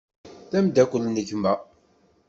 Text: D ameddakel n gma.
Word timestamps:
D 0.51 0.53
ameddakel 0.59 1.03
n 1.07 1.15
gma. 1.27 1.53